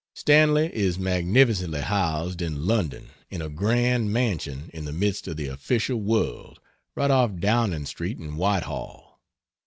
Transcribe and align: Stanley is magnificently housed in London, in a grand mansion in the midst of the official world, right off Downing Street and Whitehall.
Stanley 0.15 0.71
is 0.75 0.97
magnificently 0.97 1.81
housed 1.81 2.41
in 2.41 2.65
London, 2.65 3.09
in 3.29 3.39
a 3.39 3.49
grand 3.49 4.11
mansion 4.11 4.71
in 4.73 4.85
the 4.85 4.91
midst 4.91 5.27
of 5.27 5.37
the 5.37 5.45
official 5.45 5.97
world, 6.01 6.59
right 6.95 7.11
off 7.11 7.37
Downing 7.39 7.85
Street 7.85 8.17
and 8.17 8.35
Whitehall. 8.35 9.19